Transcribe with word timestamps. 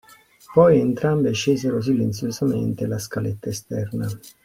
Poi 0.55 0.79
entrambe 0.79 1.31
scesero 1.33 1.79
silenziose 1.79 2.47
la 2.87 2.97
scaletta 2.97 3.49
esterna. 3.49 4.07